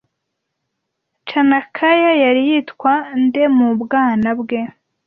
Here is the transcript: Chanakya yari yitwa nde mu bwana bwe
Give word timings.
Chanakya 1.27 1.91
yari 2.23 2.41
yitwa 2.49 2.93
nde 3.23 3.43
mu 3.57 3.69
bwana 3.81 4.29
bwe 4.39 4.59